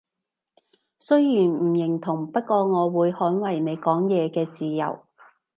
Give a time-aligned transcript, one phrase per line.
[0.97, 5.05] 雖然唔認同，不過我會捍衛你講嘢嘅自由